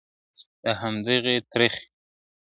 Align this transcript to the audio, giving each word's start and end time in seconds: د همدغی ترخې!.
د 0.63 0.65
همدغی 0.81 1.37
ترخې!. 1.51 1.85